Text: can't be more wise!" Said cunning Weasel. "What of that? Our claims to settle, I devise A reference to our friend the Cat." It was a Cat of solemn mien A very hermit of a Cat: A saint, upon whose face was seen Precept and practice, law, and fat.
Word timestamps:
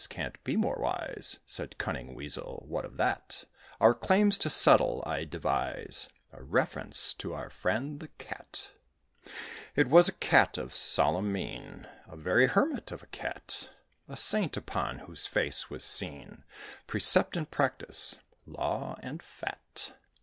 can't 0.09 0.43
be 0.43 0.55
more 0.55 0.77
wise!" 0.79 1.37
Said 1.45 1.77
cunning 1.77 2.15
Weasel. 2.15 2.65
"What 2.67 2.85
of 2.85 2.97
that? 2.97 3.45
Our 3.79 3.93
claims 3.93 4.39
to 4.39 4.49
settle, 4.49 5.03
I 5.05 5.25
devise 5.25 6.09
A 6.33 6.41
reference 6.41 7.13
to 7.19 7.35
our 7.35 7.51
friend 7.51 7.99
the 7.99 8.07
Cat." 8.07 8.71
It 9.75 9.85
was 9.89 10.07
a 10.09 10.13
Cat 10.13 10.57
of 10.57 10.73
solemn 10.73 11.31
mien 11.31 11.87
A 12.07 12.17
very 12.17 12.47
hermit 12.47 12.91
of 12.91 13.03
a 13.03 13.13
Cat: 13.13 13.69
A 14.09 14.17
saint, 14.17 14.57
upon 14.57 14.99
whose 15.05 15.27
face 15.27 15.69
was 15.69 15.85
seen 15.85 16.45
Precept 16.87 17.37
and 17.37 17.51
practice, 17.51 18.15
law, 18.47 18.97
and 19.03 19.21
fat. 19.21 19.91